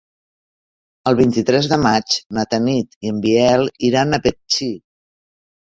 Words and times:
El 1.11 1.17
vint-i-tres 1.19 1.69
de 1.73 1.77
maig 1.83 2.17
na 2.39 2.45
Tanit 2.55 2.97
i 3.07 3.13
en 3.15 3.23
Biel 3.27 3.71
iran 3.91 4.15
a 4.19 4.23
Betxí. 4.25 4.73